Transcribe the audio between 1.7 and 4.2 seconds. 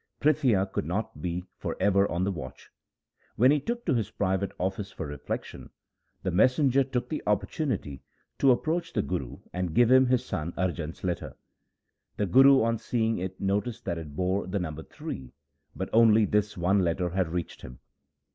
ever on the watch. When he went to his